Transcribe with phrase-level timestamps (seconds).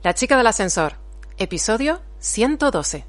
[0.00, 0.92] La chica del ascensor,
[1.38, 3.04] episodio 112.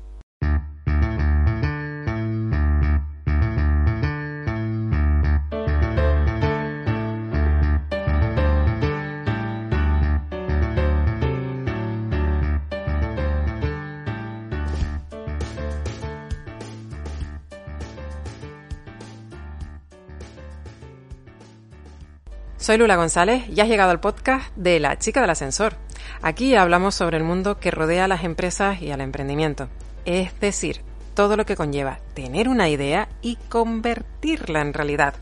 [22.57, 25.75] Soy Lula González y has llegado al podcast de La chica del ascensor.
[26.21, 29.69] Aquí hablamos sobre el mundo que rodea a las empresas y al emprendimiento,
[30.05, 30.81] es decir,
[31.13, 35.13] todo lo que conlleva tener una idea y convertirla en realidad,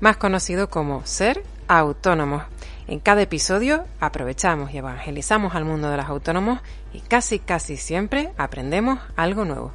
[0.00, 2.44] más conocido como ser autónomos.
[2.86, 6.60] En cada episodio aprovechamos y evangelizamos al mundo de los autónomos
[6.92, 9.72] y casi casi siempre aprendemos algo nuevo.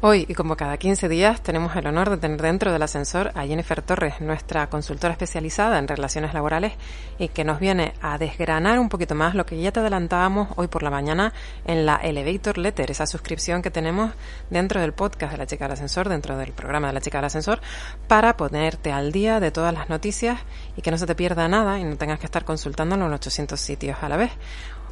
[0.00, 3.44] Hoy, y como cada 15 días, tenemos el honor de tener dentro del ascensor a
[3.44, 6.74] Jennifer Torres, nuestra consultora especializada en relaciones laborales
[7.18, 10.68] y que nos viene a desgranar un poquito más lo que ya te adelantábamos hoy
[10.68, 11.32] por la mañana
[11.64, 14.12] en la Elevator Letter, esa suscripción que tenemos
[14.50, 17.24] dentro del podcast de la chica del ascensor, dentro del programa de la chica del
[17.24, 17.60] ascensor,
[18.06, 20.38] para ponerte al día de todas las noticias
[20.76, 23.58] y que no se te pierda nada y no tengas que estar consultándolo en 800
[23.58, 24.30] sitios a la vez.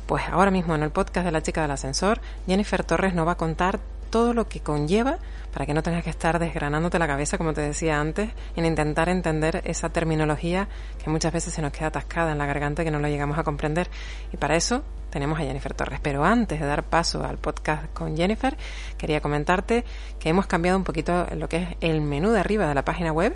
[0.06, 3.32] Pues ahora mismo en el podcast de la chica del ascensor, Jennifer Torres nos va
[3.32, 5.18] a contar todo lo que conlleva
[5.52, 9.08] para que no tengas que estar desgranándote la cabeza, como te decía antes, en intentar
[9.08, 10.68] entender esa terminología
[11.02, 13.38] que muchas veces se nos queda atascada en la garganta y que no lo llegamos
[13.38, 13.88] a comprender.
[14.32, 15.98] Y para eso tenemos a Jennifer Torres.
[16.02, 18.54] Pero antes de dar paso al podcast con Jennifer,
[18.98, 19.84] quería comentarte
[20.18, 23.12] que hemos cambiado un poquito lo que es el menú de arriba de la página
[23.12, 23.34] web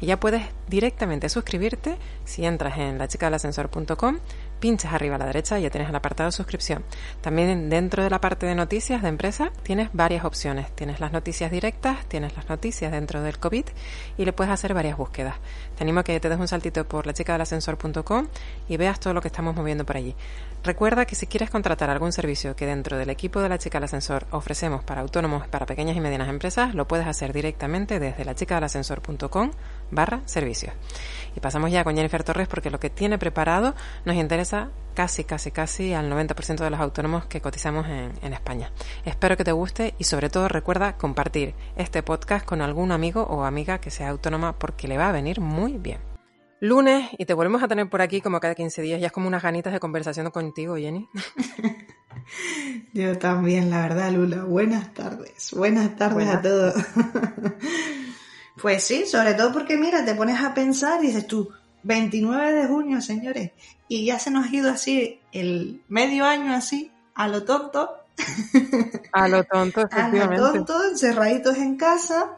[0.00, 4.18] y ya puedes directamente suscribirte si entras en lachicadelascensor.com
[4.60, 6.84] pinchas arriba a la derecha y ya tienes el apartado de suscripción.
[7.20, 10.70] También dentro de la parte de noticias de empresa tienes varias opciones.
[10.76, 13.64] Tienes las noticias directas, tienes las noticias dentro del COVID
[14.18, 15.36] y le puedes hacer varias búsquedas.
[15.80, 18.28] Te animo a que te des un saltito por la chica del ascensor.com
[18.68, 20.14] y veas todo lo que estamos moviendo por allí.
[20.62, 23.84] Recuerda que si quieres contratar algún servicio que dentro del equipo de la chica del
[23.84, 28.34] ascensor ofrecemos para autónomos, para pequeñas y medianas empresas, lo puedes hacer directamente desde la
[28.34, 29.52] chica del ascensor.com
[29.90, 30.74] barra servicios.
[31.34, 33.74] Y pasamos ya con Jennifer Torres porque lo que tiene preparado
[34.04, 34.68] nos interesa
[35.00, 38.70] casi, casi, casi al 90% de los autónomos que cotizamos en, en, España.
[39.06, 43.44] Espero que te guste y sobre todo recuerda compartir este podcast con algún amigo o
[43.44, 46.00] amiga que sea autónoma porque le va a venir muy bien.
[46.60, 49.00] Lunes y te volvemos a tener por aquí como cada 15 días.
[49.00, 51.08] Ya es como unas ganitas de conversación contigo, Jenny.
[52.92, 54.44] Yo también, la verdad, Lula.
[54.44, 55.54] Buenas tardes.
[55.54, 56.36] Buenas tardes Buenas.
[56.36, 56.74] a todos.
[58.60, 61.48] Pues sí, sobre todo porque mira, te pones a pensar y dices tú,
[61.82, 63.52] 29 de junio, señores,
[63.90, 67.90] y ya se nos ha ido así el medio año así, a lo tonto.
[69.10, 70.36] A lo tonto, efectivamente.
[70.36, 72.36] A lo tonto, encerraditos en casa,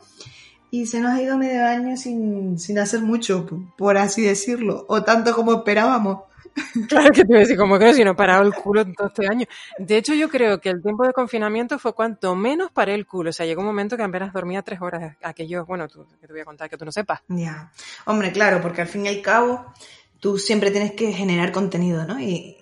[0.70, 3.46] y se nos ha ido medio año sin, sin hacer mucho,
[3.76, 6.20] por así decirlo, o tanto como esperábamos.
[6.88, 9.08] Claro que te iba a decir, como que si no parado el culo en todo
[9.08, 9.46] este año.
[9.78, 13.30] De hecho, yo creo que el tiempo de confinamiento fue cuanto menos paré el culo.
[13.30, 15.16] O sea, llegó un momento que apenas dormía tres horas.
[15.22, 17.22] Aquello, bueno, tú, que te voy a contar que tú no sepas.
[17.28, 17.72] Ya.
[18.04, 19.72] Hombre, claro, porque al fin y al cabo
[20.22, 22.20] tú siempre tienes que generar contenido, ¿no?
[22.20, 22.56] Y,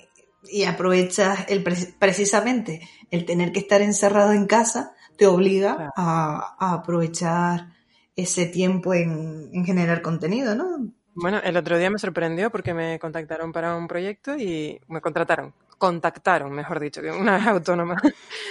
[0.45, 5.93] y aprovechas el, precisamente el tener que estar encerrado en casa te obliga claro.
[5.95, 7.69] a, a, aprovechar
[8.17, 10.91] ese tiempo en, en generar contenido, ¿no?
[11.15, 15.53] Bueno, el otro día me sorprendió porque me contactaron para un proyecto y me contrataron,
[15.77, 17.97] contactaron, mejor dicho, que una vez autónoma,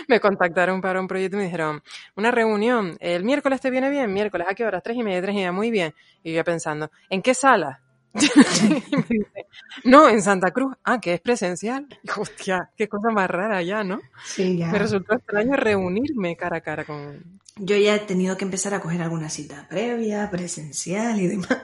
[0.07, 1.81] me contactaron para un proyecto y me dijeron,
[2.15, 4.83] una reunión, el miércoles te viene bien, miércoles, ¿a qué horas?
[4.83, 5.95] Tres y media, tres y media, muy bien.
[6.21, 7.81] Y yo pensando, ¿en qué sala?
[9.83, 10.75] no, en Santa Cruz.
[10.83, 11.87] Ah, que es presencial.
[12.17, 13.99] Hostia, qué cosa más rara ya, ¿no?
[14.23, 14.71] Sí, ya.
[14.71, 17.39] Me resultó extraño reunirme cara a cara con...
[17.57, 21.59] Yo ya he tenido que empezar a coger alguna cita previa, presencial y demás.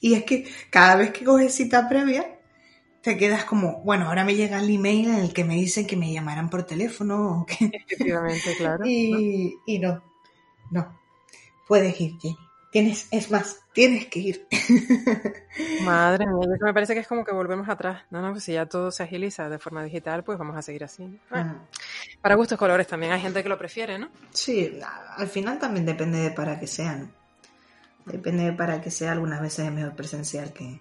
[0.00, 2.38] Y es que cada vez que coges cita previa,
[3.02, 5.96] te quedas como, bueno, ahora me llega el email en el que me dicen que
[5.96, 7.66] me llamarán por teléfono o que...
[7.66, 8.84] Efectivamente, claro.
[8.86, 9.62] y, ¿no?
[9.66, 10.02] y no,
[10.70, 11.00] no,
[11.68, 12.43] puedes ir, Jenny.
[12.74, 14.48] Tienes, es más, tienes que ir.
[15.84, 18.02] Madre mía, eso me parece que es como que volvemos atrás.
[18.10, 20.82] No, no, pues si ya todo se agiliza de forma digital, pues vamos a seguir
[20.82, 21.04] así.
[21.30, 21.68] Bueno, Ah.
[22.20, 24.08] Para gustos colores también hay gente que lo prefiere, ¿no?
[24.32, 24.76] Sí,
[25.16, 27.10] al final también depende de para qué sea, ¿no?
[28.06, 30.80] Depende de para qué sea, algunas veces es mejor presencial que,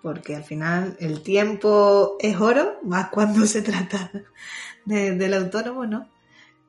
[0.00, 4.12] porque al final el tiempo es oro, más cuando se trata
[4.84, 6.08] del autónomo, ¿no?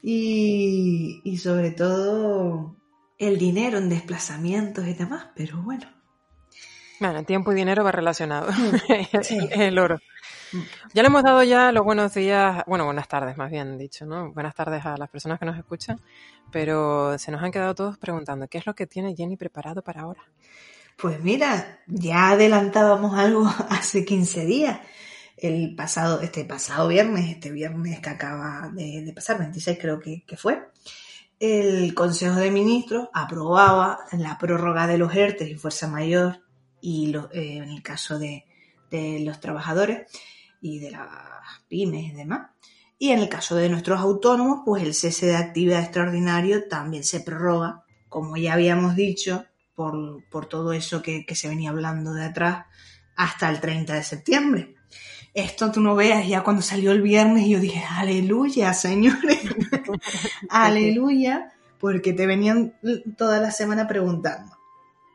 [0.01, 2.75] Y, y sobre todo
[3.17, 5.88] el dinero en desplazamientos y demás, pero bueno.
[7.00, 8.50] Bueno, tiempo y dinero va relacionado.
[9.51, 10.00] el oro.
[10.94, 14.31] Ya le hemos dado ya los buenos días, bueno, buenas tardes más bien dicho, ¿no?
[14.31, 16.00] Buenas tardes a las personas que nos escuchan,
[16.51, 20.01] pero se nos han quedado todos preguntando, ¿qué es lo que tiene Jenny preparado para
[20.01, 20.21] ahora?
[20.97, 24.79] Pues mira, ya adelantábamos algo hace 15 días,
[25.38, 30.63] el pasado, este pasado viernes, este viernes que acaba de, pasar, 26 creo que, fue,
[31.45, 36.42] el Consejo de Ministros aprobaba la prórroga de los ERTE y Fuerza Mayor
[36.81, 38.45] y eh, en el caso de,
[38.92, 40.09] los trabajadores
[40.62, 41.09] y de las
[41.68, 42.51] pymes y demás.
[42.97, 47.19] Y en el caso de nuestros autónomos, pues el cese de actividad extraordinario también se
[47.19, 52.24] prorroga, como ya habíamos dicho, por, por todo eso que, que, se venía hablando de
[52.24, 52.68] atrás,
[53.18, 54.75] hasta el 30 de septiembre.
[55.35, 59.39] Esto tú no veas, ya cuando salió el viernes yo dije, aleluya, señores,
[60.49, 62.73] aleluya, porque te venían
[63.17, 64.57] toda la semana preguntando.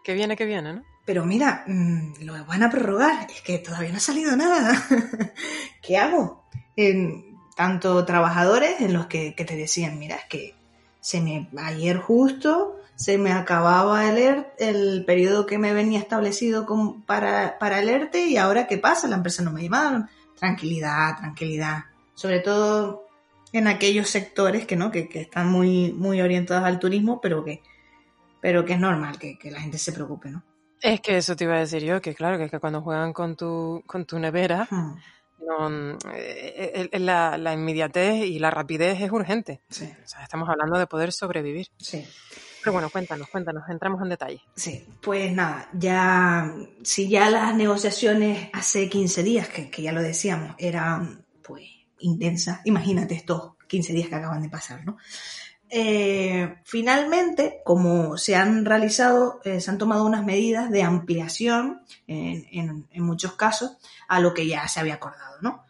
[0.05, 0.85] Que viene, que viene, ¿no?
[1.11, 4.81] pero mira, mm, lo van a prorrogar, es que todavía no ha salido nada.
[5.83, 6.45] ¿Qué hago?
[6.77, 10.55] En, tanto trabajadores en los que, te decían, mira, es que
[11.01, 16.67] se me, ayer justo se me acababa el, er, el periodo que me venía establecido
[17.07, 20.07] para, para el ERTE y ahora qué pasa, la empresa no me llamaron.
[20.39, 21.85] Tranquilidad, tranquilidad.
[22.13, 23.07] Sobre todo
[23.55, 27.63] en aquellos sectores que no, que, están muy, muy orientados al turismo, pero que,
[28.39, 30.45] pero que es normal que, que la gente se preocupe, ¿no?
[30.83, 33.35] Es que eso te iba a decir yo, que claro, que, que cuando juegan con
[33.35, 34.95] tu, con tu nevera, hmm.
[35.47, 39.63] no, eh, eh, la, la, inmediatez y la rapidez es urgente.
[39.71, 39.91] Sí.
[40.05, 41.69] O sea, estamos hablando de poder sobrevivir.
[41.79, 42.07] Sí.
[42.61, 44.41] Pero bueno, cuéntanos, cuéntanos, entramos en detalle.
[44.55, 50.03] Sí, pues nada, ya, si ya las negociaciones hace 15 días, que, que ya lo
[50.03, 51.65] decíamos, eran pues
[52.01, 54.99] intensas, imagínate estos 15 días que acaban de pasar, ¿no?
[55.73, 62.89] Eh, finalmente, como se han realizado, eh, se han tomado unas medidas de ampliación en,
[62.95, 63.77] muchos casos
[64.09, 65.65] a lo que ya se había acordado, ¿no?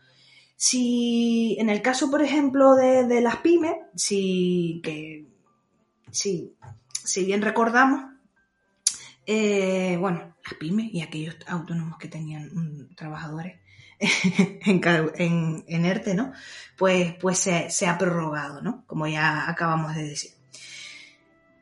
[0.57, 5.27] Si en el caso, por ejemplo, de, las pymes, si, que,
[6.11, 6.55] si,
[7.05, 8.13] si bien recordamos,
[9.27, 13.61] eh, bueno, las pymes y aquellos autónomos que tenían mm, trabajadores
[14.01, 16.33] en, en, ERTE, ¿no?
[16.77, 18.85] Pues, pues se, ha prorrogado, ¿no?
[18.87, 20.33] Como ya acabamos de decir.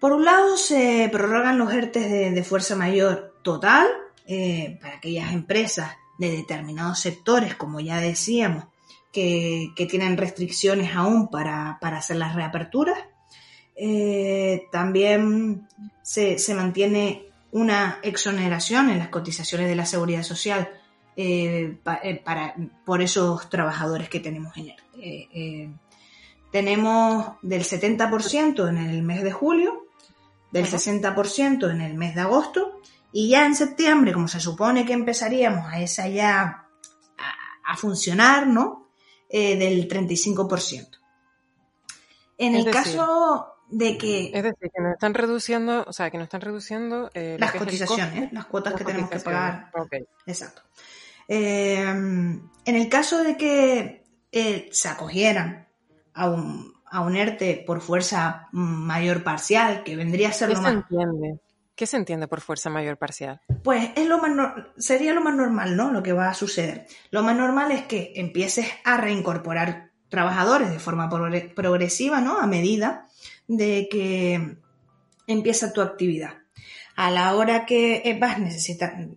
[0.00, 3.88] Por un lado, se prorrogan los ERTE de, fuerza mayor total
[4.26, 8.67] eh, para aquellas empresas de determinados sectores, como ya decíamos,
[9.12, 12.99] que, tienen restricciones aún para, hacer las reaperturas.
[13.81, 15.69] Eh, también
[16.03, 20.69] se, se mantiene una exoneración en las cotizaciones de la seguridad social
[21.15, 25.71] eh, eh, para, por esos trabajadores que tenemos en ERTE.
[26.51, 29.87] Tenemos del 70% en el mes de julio,
[30.51, 32.81] del 60% en el mes de agosto
[33.13, 36.67] y ya en septiembre, como se supone que empezaríamos a esa ya
[37.65, 38.89] a, funcionar, ¿no?
[39.31, 40.99] del 35%.
[42.39, 44.31] En el caso de que...
[44.35, 47.11] Es decir, que nos están reduciendo, o sea, que nos están reduciendo...
[47.15, 49.70] las cotizaciones, las cuotas que tenemos que pagar.
[50.26, 50.62] Exacto.
[51.29, 55.69] Em, en el caso de que eh, se acogieran
[56.15, 60.63] a un, a un ERTE por fuerza mayor parcial, que vendría a ser ¿Qué lo
[60.63, 61.39] se Entiende?
[61.75, 63.41] ¿Qué se entiende por fuerza mayor parcial?
[63.63, 65.93] Pues es lo más sería lo más normal, ¿no?
[65.93, 66.87] Lo que va a suceder.
[67.13, 71.08] Lo más normal es que empieces a reincorporar trabajadores de forma
[71.55, 72.41] progresiva, ¿no?
[72.41, 73.06] A medida
[73.48, 74.58] de que
[75.26, 76.34] empieza tu actividad.
[76.94, 79.08] A la hora que vas necesitar,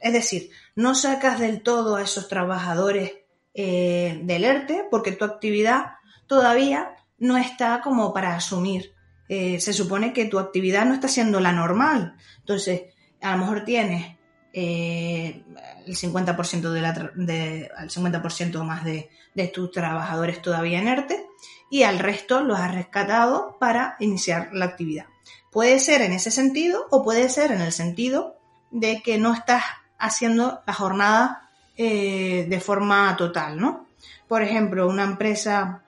[0.00, 3.12] es decir, no sacas del todo a esos trabajadores
[3.54, 5.92] eh, del ERTE porque tu actividad
[6.26, 8.92] todavía no está como para asumir.
[9.28, 12.16] Eh, se supone que tu actividad no está siendo la normal.
[12.38, 12.82] Entonces,
[13.20, 14.16] a lo mejor tienes
[14.52, 15.42] eh,
[15.86, 21.26] el 50%, de la de, 50 más de, de tus trabajadores todavía en ERTE
[21.70, 25.06] y al resto los has rescatado para iniciar la actividad.
[25.50, 28.36] Puede ser en ese sentido o puede ser en el sentido
[28.70, 29.64] de que no estás
[29.98, 33.86] haciendo la jornada eh, de forma total, ¿no?
[34.28, 35.82] Por ejemplo, una empresa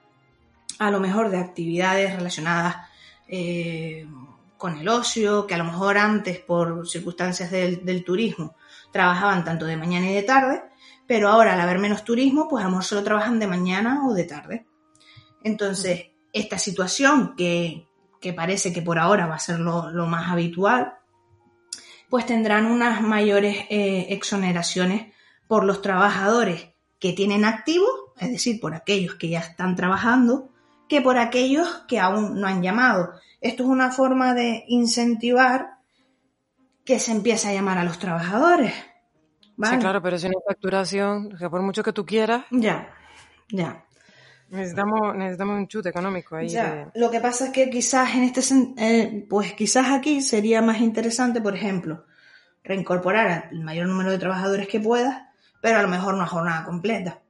[0.79, 2.77] a lo mejor de actividades relacionadas
[3.27, 4.07] eh,
[4.57, 8.55] con el ocio, que a lo mejor antes por circunstancias del, turismo
[8.91, 10.63] trabajaban tanto de mañana y de tarde,
[11.07, 14.13] pero ahora al haber menos turismo, pues a lo mejor solo trabajan de mañana o
[14.13, 14.65] de tarde.
[15.43, 17.87] Entonces, esta situación que,
[18.35, 20.99] parece que por ahora va a ser lo más habitual,
[22.09, 25.13] pues tendrán unas mayores eh, exoneraciones
[25.47, 26.69] por los trabajadores
[26.99, 30.49] que tienen activos, es decir, por aquellos que ya están trabajando,
[30.89, 33.13] que por aquellos que aún no han llamado.
[33.41, 35.77] Esto es una forma de incentivar
[36.83, 38.73] que se empiece a llamar a los trabajadores.
[39.61, 42.45] Sí, claro, pero sin facturación, que por mucho que tú quieras.
[42.49, 42.93] Ya,
[43.49, 43.85] ya.
[44.51, 46.49] Necesitamos, necesitamos un chute económico ahí.
[46.49, 46.91] Ya.
[46.95, 48.41] Lo que pasa es que quizás en este
[48.77, 52.05] eh, pues quizás aquí sería más interesante, por ejemplo,
[52.63, 55.23] reincorporar al mayor número de trabajadores que puedas,
[55.61, 57.21] pero a lo mejor una jornada completa.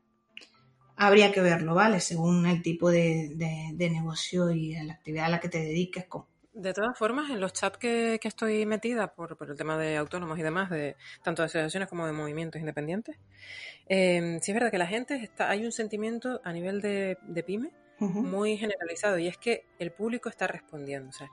[0.95, 1.99] Habría que verlo, ¿vale?
[1.99, 3.31] Según el tipo de,
[3.73, 6.05] de, negocio y la actividad a la que te dediques.
[6.53, 10.41] De todas formas, en los chats que, estoy metida por, el tema de autónomos y
[10.41, 13.17] demás, de tanto de asociaciones como de movimientos independientes,
[13.87, 17.71] eh, sí es verdad que la gente está, hay un sentimiento a nivel de, pyme
[17.99, 21.09] muy generalizado y es que el público está respondiendo.
[21.09, 21.29] O sea,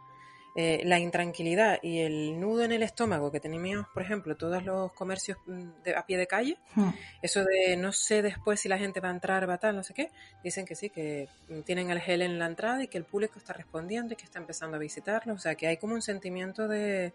[0.58, 4.90] eh, la intranquilidad y el nudo en el estómago que teníamos, por ejemplo, todos los
[4.92, 6.88] comercios mm, a pie de calle, hmm.
[7.20, 9.82] eso de no sé después si la gente va a entrar, va a tal, no
[9.82, 10.10] sé qué,
[10.42, 11.28] dicen que sí, que
[11.66, 14.38] tienen el gel en la entrada y que el público está respondiendo y que está
[14.38, 17.12] empezando a visitarlo, o sea, que hay como un sentimiento de,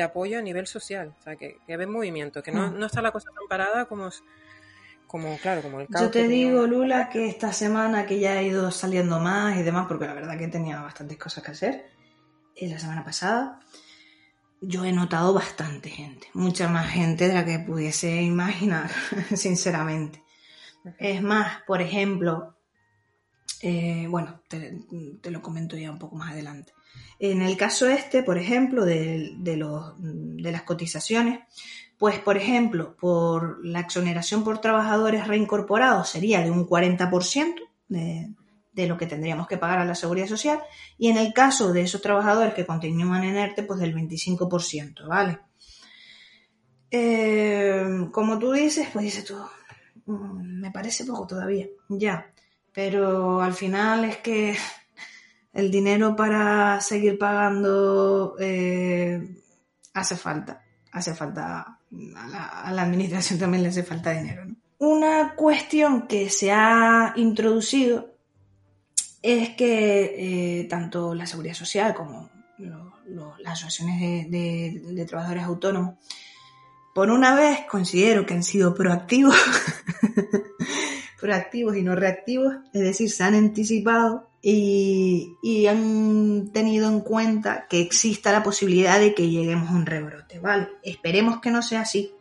[0.00, 2.78] apoyo a nivel social, o sea, que, que ve movimiento, que no, hmm.
[2.78, 4.10] no está la cosa tan parada como
[5.08, 8.70] como, claro, como el Yo te digo, Lula, que esta semana que ya ha ido
[8.72, 11.93] saliendo más y demás, porque la verdad que tenía bastantes cosas que hacer,
[12.60, 13.60] la semana pasada,
[14.60, 18.90] yo he notado bastante gente, mucha más gente de la que pudiese imaginar,
[19.34, 20.22] sinceramente.
[20.98, 22.56] Es más, por ejemplo,
[23.62, 26.72] eh, bueno, te, lo comento ya un poco más adelante.
[27.18, 31.40] En el caso este, por ejemplo, de, los, de las cotizaciones,
[31.98, 37.54] pues, por ejemplo, por la exoneración por trabajadores reincorporados sería de un 40%
[37.88, 38.30] de,
[38.74, 40.60] de lo que tendríamos que pagar a la seguridad social
[40.98, 45.38] y en el caso de esos trabajadores que continúan en ERTE, pues del 25%, ¿vale?
[46.90, 49.36] Eh, como tú dices, pues dices tú,
[50.06, 52.32] mm, me parece poco todavía, ya,
[52.72, 54.56] pero al final es que
[55.52, 59.36] el dinero para seguir pagando eh,
[59.92, 60.62] hace falta,
[60.92, 61.78] hace falta,
[62.16, 64.46] a la, administración también le hace falta dinero.
[64.78, 68.13] Una cuestión que se ha introducido
[69.24, 72.28] es que eh, tanto la seguridad social como
[73.38, 75.94] las asociaciones de, trabajadores autónomos,
[76.94, 79.34] por una vez considero que han sido proactivos,
[81.20, 87.66] proactivos y no reactivos, es decir, se han anticipado y, y, han tenido en cuenta
[87.66, 90.68] que exista la posibilidad de que lleguemos a un rebrote, ¿vale?
[90.82, 92.12] Esperemos que no sea así,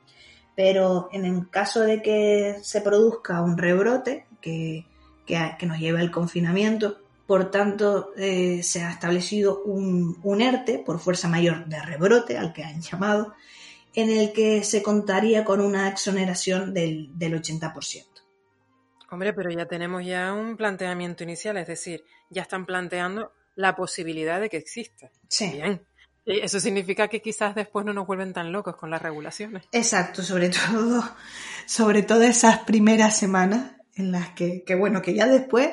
[0.56, 4.86] pero en el caso de que se produzca un rebrote, que
[5.26, 7.00] que, nos lleva al confinamiento.
[7.26, 12.52] Por tanto, eh, se ha establecido un, un, ERTE por fuerza mayor de rebrote, al
[12.54, 13.34] que han llamado,
[13.96, 18.06] en el que se contaría con una exoneración del, del 80%.
[19.10, 24.42] Hombre, pero ya tenemos ya un planteamiento inicial, es decir, ya están planteando la posibilidad
[24.42, 25.12] de que exista.
[25.28, 25.52] Sí.
[25.52, 25.86] Bien.
[26.26, 29.66] eso significa que quizás después no nos vuelven tan locos con las regulaciones.
[29.72, 31.04] Exacto, sobre todo,
[31.68, 35.70] sobre todo esas primeras semanas en las que, que, bueno, que ya después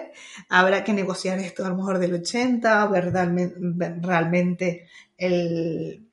[0.49, 6.07] habrá que negociar esto a lo mejor del 80, ver realmente el,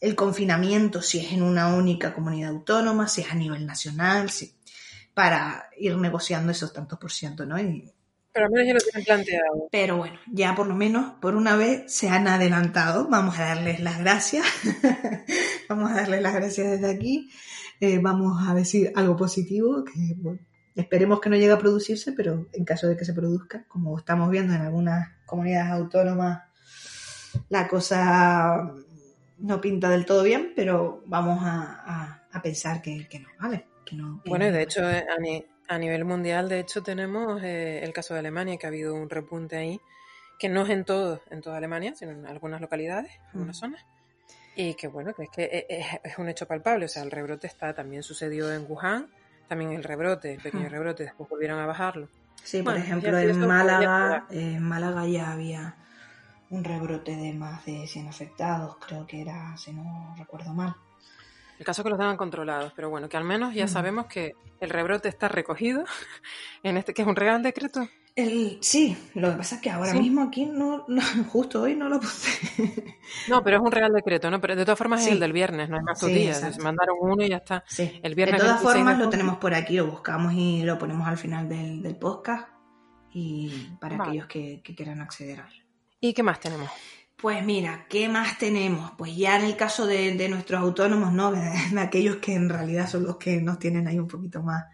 [0.00, 4.54] el confinamiento, si es en una única comunidad autónoma, si es a nivel nacional, si,
[5.14, 7.56] para ir negociando esos tantos por ciento, ¿no?
[8.34, 9.68] pero al menos ya lo tienen planteado.
[9.70, 13.08] Pero bueno, ya por lo menos por una vez se han adelantado.
[13.08, 14.44] Vamos a darles las gracias.
[15.68, 17.30] vamos a darles las gracias desde aquí.
[17.78, 20.40] Eh, vamos a decir algo positivo, que bueno,
[20.74, 24.28] Esperemos que no llegue a producirse, pero en caso de que se produzca, como estamos
[24.30, 26.42] viendo en algunas comunidades autónomas,
[27.48, 28.72] la cosa
[29.38, 33.66] no pinta del todo bien, pero vamos a, pensar que, no, ¿vale?
[33.84, 35.06] Que no, bueno, y de hecho, eh,
[35.68, 39.08] a, nivel mundial, de hecho, tenemos eh, el caso de Alemania, que ha habido un
[39.08, 39.80] repunte ahí,
[40.38, 43.60] que no es en todo, en toda Alemania, sino en algunas localidades, en algunas mm.
[43.60, 43.86] zonas.
[44.56, 47.10] Y que bueno, que es que eh, es, es, un hecho palpable, o sea, el
[47.10, 49.08] rebrote está, también sucedió en Wuhan,
[49.48, 50.72] también el rebrote, el pequeño hmm.
[50.72, 52.08] rebrote, después volvieron a bajarlo.
[52.42, 55.76] Sí, por ejemplo, en Málaga, en Málaga ya había
[56.50, 60.74] un rebrote de más de 100 afectados, creo que era, si no recuerdo mal.
[61.58, 63.68] El caso es que los tengan controlados, pero bueno, que al menos ya hmm.
[63.68, 65.84] sabemos que el rebrote está recogido
[66.62, 67.88] en este que es un real decreto.
[68.16, 70.86] El, sí, lo que pasa es que ahora mismo aquí no,
[71.32, 72.30] justo hoy no lo puse.
[73.28, 74.40] No, pero es un real decreto, ¿no?
[74.40, 76.58] Pero de todas formas es el del viernes, no hay más días.
[76.58, 77.64] Mandaron uno y ya está.
[77.66, 78.00] Sí.
[78.02, 81.18] El viernes de todas formas lo tenemos por aquí, lo buscamos y lo ponemos al
[81.18, 82.48] final del, del podcast
[83.14, 85.62] y para aquellos que, quieran acceder a él.
[86.00, 86.68] ¿Y qué más tenemos?
[87.16, 88.90] Pues mira, ¿qué más tenemos?
[88.98, 91.30] Pues ya en el caso de, nuestros autónomos, ¿no?
[91.30, 94.64] De, aquellos que en realidad son los que nos tienen ahí un poquito más,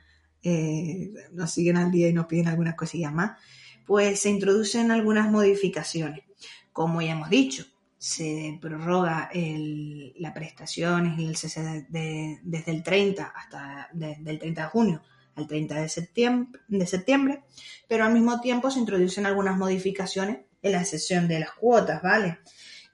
[0.43, 3.39] eh, nos siguen al día y nos piden algunas cosillas más,
[3.87, 6.25] pues se introducen algunas modificaciones.
[6.73, 7.65] Como ya hemos dicho,
[7.99, 15.03] se prorroga la prestación el cese desde el 30 hasta del 30 de junio
[15.37, 17.43] al 30 de septiembre, de septiembre,
[17.89, 22.39] pero al mismo tiempo se introducen algunas modificaciones en la sesión de las cuotas, ¿vale?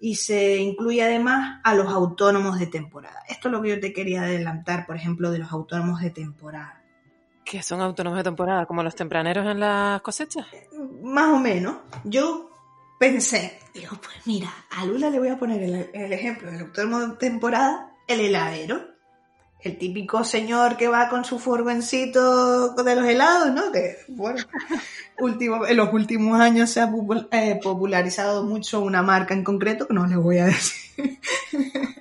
[0.00, 3.22] Y se incluye además a los autónomos de temporada.
[3.28, 6.82] Esto es lo que yo te quería adelantar, por ejemplo, de los autónomos de temporada.
[7.46, 8.66] ¿Qué son autónomos de temporada?
[8.66, 10.46] ¿Como los tempraneros en las cosechas?
[11.02, 11.76] Más o menos.
[12.04, 12.50] Yo
[12.98, 17.06] pensé, digo, pues mira, a Lula le voy a poner el, el ejemplo del autónomo
[17.06, 18.96] de temporada, el heladero
[19.66, 23.72] el típico señor que va con su furgoncito de los helados, ¿no?
[23.72, 24.38] Que, bueno,
[25.18, 26.90] último, en los últimos años se ha
[27.32, 31.18] eh, popularizado mucho una marca en concreto, que no les voy a decir.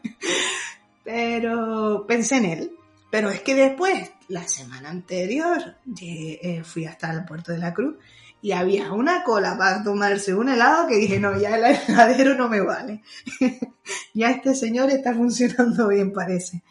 [1.04, 2.72] Pero pensé en él.
[3.10, 7.96] Pero es que después, la semana anterior, eh, fui hasta el puerto de la Cruz
[8.42, 12.48] y había una cola para tomarse un helado que dije, no, ya el heladero no
[12.48, 13.02] me vale.
[14.14, 16.62] ya este señor está funcionando bien, parece.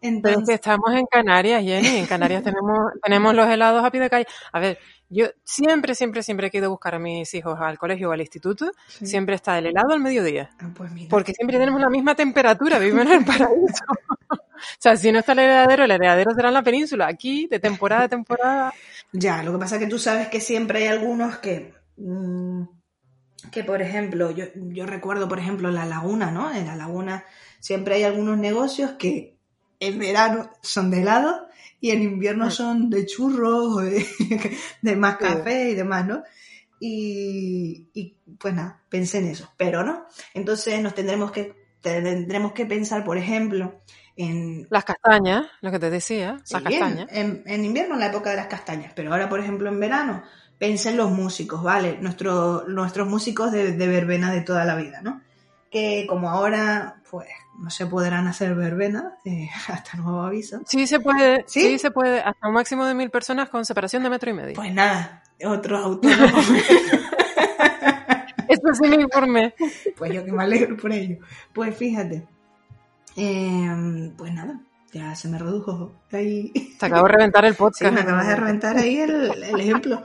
[0.00, 1.98] Entonces, estamos en Canarias, Jenny.
[1.98, 4.26] En Canarias tenemos, tenemos los helados a pie de calle.
[4.52, 8.08] A ver, yo siempre, siempre, siempre he ido a buscar a mis hijos al colegio
[8.08, 8.72] o al instituto.
[8.88, 10.50] Siempre está el helado al mediodía.
[10.58, 13.84] Ah, pues porque siempre tenemos la misma temperatura, vivimos en el paraíso.
[14.54, 17.06] O sea, si no está el heladero, el heladero será en la península.
[17.06, 18.74] Aquí, de temporada a temporada.
[19.12, 21.74] Ya, lo que pasa es que tú sabes que siempre hay algunos que.
[21.96, 22.64] Mm,
[23.50, 26.54] que, por ejemplo, yo, yo recuerdo, por ejemplo, la laguna, ¿no?
[26.54, 27.24] En la laguna
[27.58, 29.36] siempre hay algunos negocios que
[29.80, 31.48] en verano son de helado
[31.80, 34.06] y en invierno son de churros, o de,
[34.96, 36.22] más café y demás, ¿no?
[36.78, 40.06] Y, pues nada, pensé en eso, pero no.
[40.34, 43.82] Entonces nos tendremos que, tendremos que pensar, por ejemplo,
[44.16, 44.66] en...
[44.70, 47.08] Las castañas, lo que te decía, las castañas.
[47.10, 50.22] En, invierno, en la época de las castañas, pero ahora, por ejemplo, en verano,
[50.58, 51.98] pensé en los músicos, ¿vale?
[52.00, 55.20] nuestros músicos de, de verbena de toda la vida, ¿no?
[55.70, 57.28] Que como ahora, pues
[57.58, 60.60] no se podrán hacer verbena eh, hasta nuevo aviso.
[60.66, 61.78] Sí se puede, ¿Sí?
[61.78, 64.54] se puede, hasta un máximo de mil personas con separación de metro y medio.
[64.54, 66.46] Pues nada, otros autónomos.
[68.52, 69.54] Esto sí me informé.
[69.96, 71.18] Pues yo que me alegro por ello.
[71.52, 72.26] Pues fíjate,
[73.16, 74.60] em, pues nada,
[74.92, 76.52] ya se me redujo ahí.
[76.78, 77.90] Te acabo de reventar el podcast.
[77.90, 80.02] Sí, me acabas de reventar ahí el, ejemplo.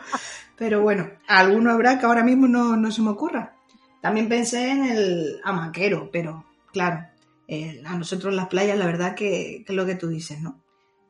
[0.55, 3.53] Pero bueno, alguno habrá que ahora mismo no, no se me ocurra.
[4.01, 7.05] También pensé en el amaquero, pero claro,
[7.47, 10.61] eh, a nosotros las playas, la verdad que, es lo que tú dices, ¿no?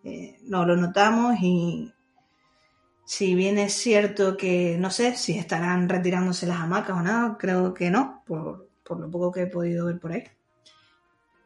[0.04, 1.94] Eh, no lo notamos y
[3.08, 7.74] si bien es cierto que no sé si estarán retirándose las hamacas o nada, creo
[7.74, 8.68] que no, por,
[9.00, 10.26] lo poco que he podido ver por ahí.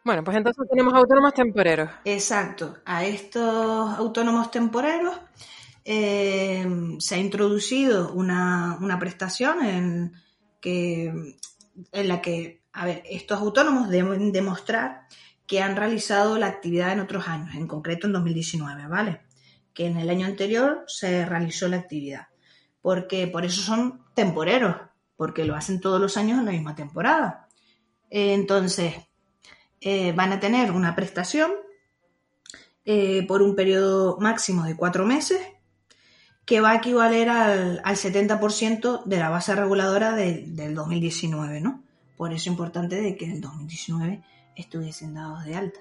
[0.03, 1.91] Bueno, pues entonces tenemos autónomos temporeros.
[2.03, 5.15] Exacto, a estos autónomos temporeros
[5.85, 6.65] eh,
[6.97, 10.13] se ha introducido una, una prestación en,
[10.59, 11.37] que,
[11.91, 15.05] en la que a ver, estos autónomos deben demostrar
[15.45, 19.21] que han realizado la actividad en otros años, en concreto en 2019, ¿vale?
[19.73, 22.27] Que en el año anterior se realizó la actividad.
[22.81, 24.75] Porque por eso son temporeros,
[25.15, 27.47] porque lo hacen todos los años en la misma temporada.
[28.09, 28.95] Entonces,
[29.79, 31.51] eh, van a tener una prestación
[32.83, 35.39] eh, por un periodo máximo de cuatro meses
[36.45, 41.83] que va a equivaler al, 70% de la base reguladora del 2019, ¿no?
[42.17, 44.23] Por eso es importante de que en el 2019
[44.55, 45.79] estuviesen dados de alta.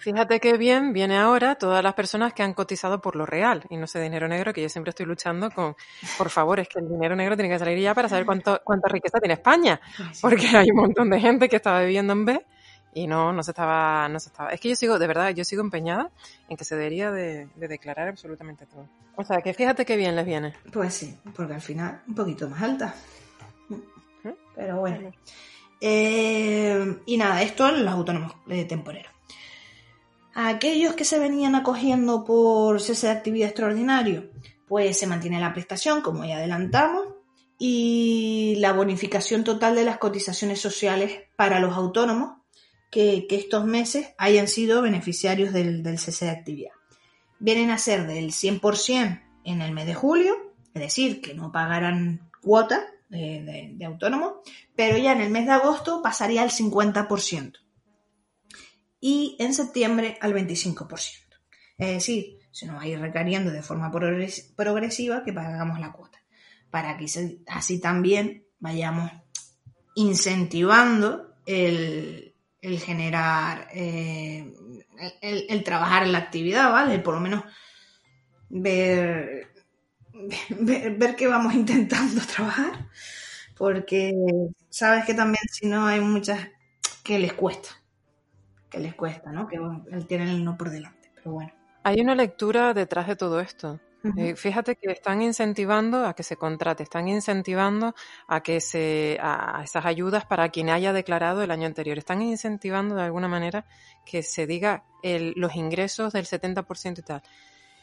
[0.00, 3.76] Fíjate qué bien viene ahora todas las personas que han cotizado por lo real y
[3.76, 5.76] no sé dinero negro, que yo siempre estoy luchando con,
[6.16, 8.88] por favor, es que el dinero negro tiene que salir ya para saber cuánto, cuánta
[8.88, 9.78] riqueza tiene España,
[10.22, 12.46] porque hay un montón de gente que estaba viviendo en B
[12.94, 14.50] y no, no se estaba, no se estaba.
[14.50, 16.10] Es que yo sigo, de verdad, yo sigo empeñada
[16.48, 18.88] en que se debería de, declarar absolutamente todo.
[19.16, 20.54] O sea, que fíjate qué bien les viene.
[20.72, 22.94] Pues sí, porque al final un poquito más alta.
[24.54, 25.12] Pero bueno.
[25.80, 29.09] Eh, y nada, esto en los autónomos eh, temporeros.
[30.34, 34.30] Aquellos que se venían acogiendo por cese de actividad extraordinario,
[34.68, 37.06] pues se mantiene la prestación, como ya adelantamos,
[37.58, 42.38] y la bonificación total de las cotizaciones sociales para los autónomos
[42.90, 46.72] que, estos meses hayan sido beneficiarios del, del cese de actividad.
[47.38, 50.36] Vienen a ser del 100% en el mes de julio,
[50.74, 54.42] es decir, que no pagarán cuota de, autónomo,
[54.76, 57.58] pero ya en el mes de agosto pasaría al 50%
[59.00, 60.88] y en septiembre al 25%.
[61.78, 66.22] Es decir, se nos va a ir recariendo de forma progresiva que pagamos la cuota,
[66.70, 67.06] para que
[67.46, 69.10] así también vayamos
[69.94, 72.34] incentivando el,
[72.84, 74.52] generar, eh,
[75.20, 76.98] el, trabajar en la actividad, ¿vale?
[76.98, 77.44] por lo menos
[78.48, 79.48] ver,
[80.50, 82.88] ver, que vamos intentando trabajar,
[83.56, 84.12] porque
[84.68, 86.48] sabes que también si no hay muchas
[87.02, 87.79] que les cuesta,
[88.70, 89.48] que les cuesta, ¿no?
[89.48, 89.58] Que
[90.06, 91.52] tienen el no por delante, pero bueno.
[91.82, 93.80] Hay una lectura detrás de todo esto.
[94.16, 97.94] Eh, fíjate que están incentivando a que se contrate, están incentivando
[98.28, 102.94] a que se a esas ayudas para quien haya declarado el año anterior, están incentivando
[102.94, 103.66] de alguna manera
[104.06, 107.22] que se diga el, los ingresos del 70% y tal.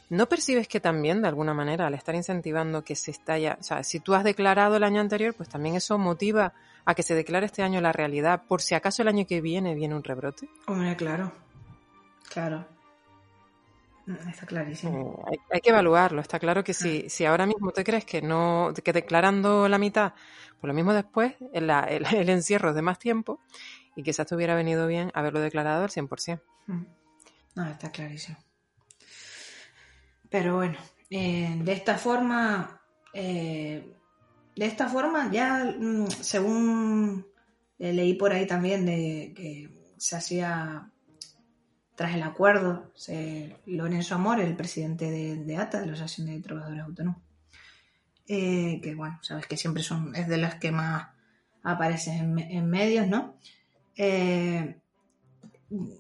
[0.10, 3.84] ¿No percibes que también, de alguna manera, al estar incentivando que se estalla, o sea,
[3.84, 6.54] si tú has declarado el año anterior, pues también eso motiva
[6.88, 9.76] a que se declare este año la realidad, por si acaso el año que viene
[9.76, 10.48] viene un rebrote?
[10.68, 11.34] Hombre, claro,
[12.30, 12.66] claro.
[14.06, 15.22] Mm, está clarísimo.
[15.30, 16.22] Eh, hay, que evaluarlo.
[16.22, 20.14] Está claro que si, si ahora mismo te crees que no, que declarando la mitad,
[20.62, 21.70] pues lo mismo después, el,
[22.16, 23.42] el, encierro es de más tiempo
[23.98, 26.42] y quizás te hubiera venido bien haberlo declarado al 100%.
[26.68, 26.86] Mm.
[27.56, 28.38] No, está clarísimo.
[30.30, 30.78] Pero bueno,
[31.10, 32.80] eh, de esta forma,
[33.12, 33.94] eh,
[34.58, 37.26] de esta forma ya, mm, según
[37.80, 40.92] leí por ahí también de que se hacía
[41.98, 42.92] tras el acuerdo,
[43.66, 47.22] Lorenzo Amor, el presidente de, ATA, de la Asociación de Trabajadores Autónomos,
[48.28, 51.08] eh, que bueno, sabes que siempre son, es de las que más
[51.64, 53.36] aparecen en, medios, ¿no?
[53.96, 54.78] Eh,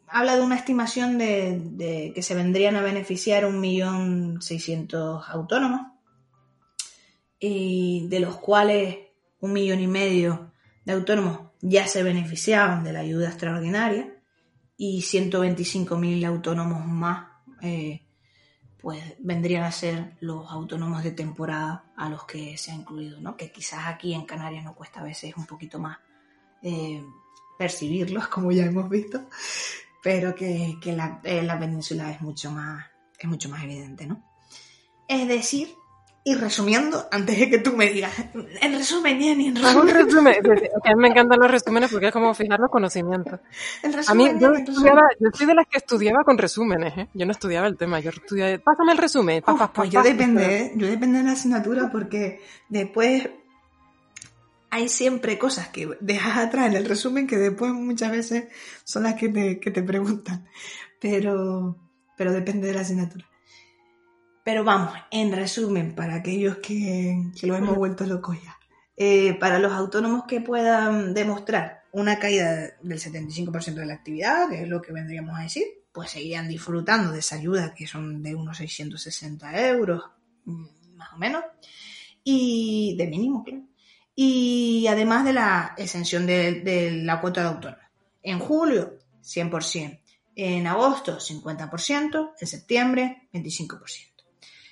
[0.07, 5.81] habla de una estimación de, que se vendrían a beneficiar un millón seiscientos autónomos,
[7.39, 8.97] de los cuales
[9.39, 10.51] un millón y medio
[10.85, 14.17] de autónomos ya se beneficiaban de la ayuda extraordinaria
[14.77, 17.27] y 125.000 autónomos más,
[17.61, 18.05] eh,
[18.79, 23.35] pues vendrían a ser los autónomos de temporada a los que se ha incluido, ¿no?
[23.35, 25.97] Que quizás aquí en Canarias no cuesta a veces un poquito más
[26.61, 27.03] eh,
[27.57, 29.27] percibirlos, como ya hemos visto,
[30.03, 32.85] pero que, que la, en la península es mucho más,
[33.17, 34.23] es mucho más evidente, ¿no?
[35.07, 35.69] Es decir,
[36.27, 38.11] y resumiendo, antes de que tú me digas,
[38.61, 39.95] en resumen, ni en resumen.
[39.95, 40.35] resumen.
[40.83, 43.39] a mí me encantan los resúmenes porque es como fijar los conocimientos.
[44.07, 44.51] a mí, yo,
[45.31, 47.07] soy de las que estudiaba con resúmenes, ¿eh?
[47.13, 49.41] Yo no estudiaba el tema, yo estudiaba, pásame el resumen.
[49.73, 50.71] pues yo depende, ¿eh?
[50.75, 53.29] yo depende de la asignatura porque después
[54.69, 58.49] hay siempre cosas que dejas atrás en el resumen que después muchas veces
[58.83, 60.45] son las que te, que te preguntan.
[60.99, 61.77] Pero,
[62.17, 63.25] pero depende de la asignatura.
[64.47, 68.57] Pero vamos, en resumen, para aquellos que, lo hemos vuelto locos ya.
[68.95, 74.61] Eh, para los autónomos que puedan demostrar una caída del 75% de la actividad, que
[74.61, 78.35] es lo que vendríamos a decir, pues seguirían disfrutando de esa ayuda que son de
[78.35, 80.01] unos 660 euros,
[80.45, 81.43] mm, más o menos,
[82.23, 83.65] y de mínimo, claro.
[84.15, 87.83] Y además de la exención de, de la cuota de autónomo.
[88.23, 89.99] En julio, 100%.
[90.35, 92.31] En agosto, 50%.
[92.39, 94.06] En septiembre, 25%.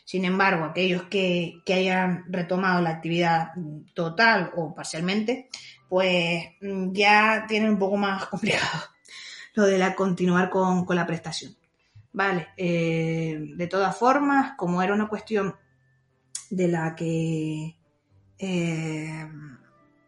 [0.05, 3.49] Sin embargo, aquellos que, hayan retomado la actividad
[3.95, 5.49] total o parcialmente,
[5.89, 8.81] pues mm, ya tienen un poco más complicado
[9.55, 11.55] lo de la continuar con, la prestación.
[12.13, 15.55] Vale, eh, de todas formas, como era una cuestión
[16.49, 17.75] de la que
[18.37, 19.29] eh,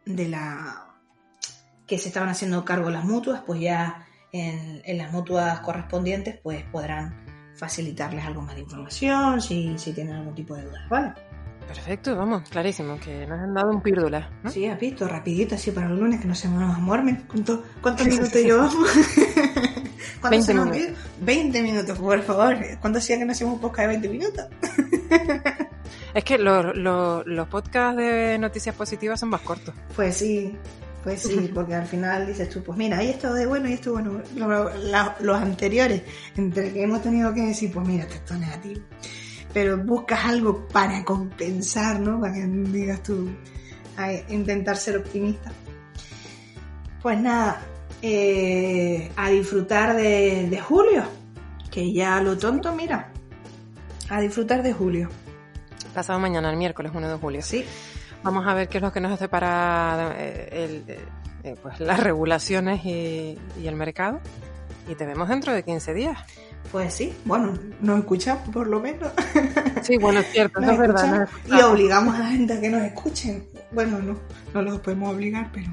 [0.06, 0.96] de la
[1.88, 6.64] que se estaban haciendo cargo las mutuas, pues ya en, en las mutuas correspondientes, pues
[6.66, 7.27] podrán
[7.58, 11.14] facilitarles algo más de información si, si tienen algún tipo de dudas, ¿vale?
[11.68, 14.30] Perfecto, vamos, clarísimo, que nos han dado un pírdula.
[14.50, 17.26] Sí, has visto, rapidito, así para los lunes, que no se nos amormen.
[17.28, 18.74] ¿Cuánto, ¿Cuántos minutos llevamos?
[20.30, 20.82] 20 minutos.
[21.20, 22.58] 20 minutos, por favor.
[22.80, 24.46] ¿Cuánto hacía que no hacíamos un podcast de 20 minutos?
[26.14, 29.76] es que los, los, los podcasts de noticias positivas son más cortos.
[29.96, 30.56] Pues sí,
[31.08, 33.94] pues sí, porque al final dices tú, pues mira, ahí esto de bueno y esto
[33.94, 34.22] bueno.
[35.22, 36.02] los anteriores,
[36.36, 38.82] entre que hemos tenido que decir, pues mira, esto es negativo.
[39.54, 42.20] Pero buscas algo para compensar, ¿no?
[42.20, 43.30] Para que digas tú,
[43.96, 45.50] a intentar ser optimista.
[47.02, 47.62] Pues nada,
[48.02, 51.04] eh, a disfrutar de, de julio,
[51.72, 53.14] que ya lo tonto, mira,
[54.10, 55.08] a disfrutar de julio.
[55.94, 57.42] Pasado mañana, el miércoles 1 de julio.
[57.42, 57.64] Sí.
[58.28, 60.84] Vamos a ver qué es lo que nos hace para eh,
[61.46, 64.20] eh, pues, las regulaciones y, el mercado.
[64.86, 66.18] Y te vemos dentro de 15 días.
[66.70, 69.14] Pues sí, bueno, nos escuchamos por lo menos.
[69.82, 71.30] Sí, bueno, es cierto, es verdad.
[71.46, 73.48] y obligamos a la gente a que nos escuchen.
[73.72, 74.18] Bueno, no,
[74.54, 75.72] no los podemos obligar, pero...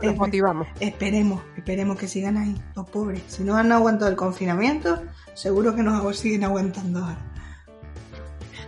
[0.00, 0.68] Los motivamos.
[0.78, 3.22] Esperemos, esperemos que sigan ahí, los pobres.
[3.26, 5.02] Si no han aguantado el confinamiento,
[5.34, 7.27] seguro que nos siguen aguantando ahora.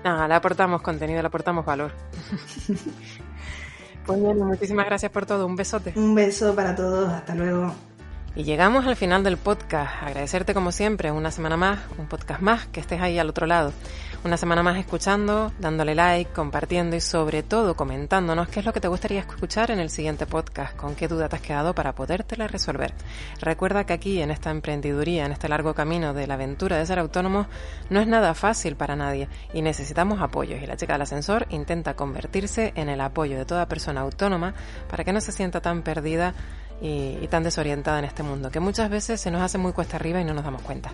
[0.05, 1.93] Nada, le aportamos contenido, le aportamos valor.
[4.07, 5.47] Pues muchísimas gracias por todo.
[5.47, 5.93] Un besote.
[5.95, 7.13] Un beso para todos.
[7.13, 7.73] Hasta luego.
[8.35, 10.03] Y llegamos al final del podcast.
[10.03, 13.73] Agradecerte como siempre una semana más, un podcast más, que estés ahí al otro lado.
[14.23, 18.81] Una semana más escuchando, dándole like, compartiendo y sobre todo comentándonos qué es lo que
[18.81, 22.47] te gustaría escuchar en el siguiente podcast, con qué duda te has quedado para podértela
[22.47, 22.93] resolver.
[23.41, 26.99] Recuerda que aquí en esta emprendiduría, en este largo camino de la aventura de ser
[26.99, 27.47] autónomo,
[27.89, 31.97] no es nada fácil para nadie y necesitamos apoyos y la chica del ascensor intenta
[31.97, 34.53] convertirse en el apoyo de toda persona autónoma
[34.91, 36.35] para que no se sienta tan perdida
[36.81, 40.21] y, tan desorientada en este mundo, que muchas veces se nos hace muy cuesta arriba
[40.21, 40.91] y no nos damos cuenta.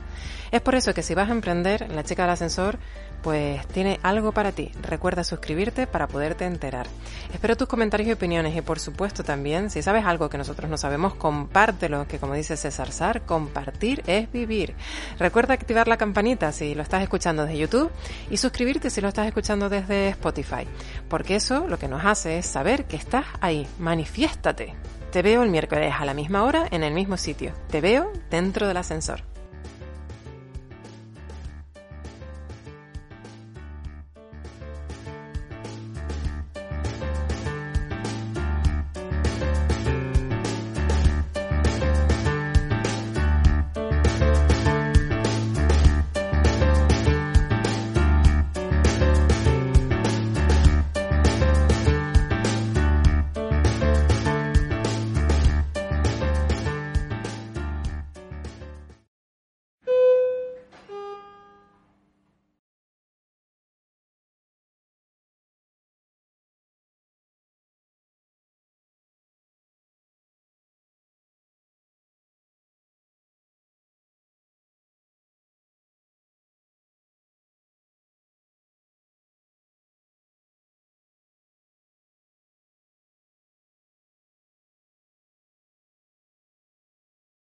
[0.50, 2.78] Es por eso que si vas a emprender, la chica del ascensor
[3.22, 4.70] pues tiene algo para ti.
[4.82, 6.86] Recuerda suscribirte para poderte enterar.
[7.32, 10.76] Espero tus comentarios y opiniones y por supuesto también, si sabes algo que nosotros no
[10.76, 14.74] sabemos, compártelo, que como dice César Sar, compartir es vivir.
[15.18, 17.90] Recuerda activar la campanita si lo estás escuchando desde YouTube
[18.30, 20.68] y suscribirte si lo estás escuchando desde Spotify,
[21.08, 23.66] porque eso lo que nos hace es saber que estás ahí.
[23.78, 24.74] Manifiéstate.
[25.16, 27.54] Te veo el miércoles a la misma hora en el mismo sitio.
[27.70, 29.22] Te veo dentro del ascensor.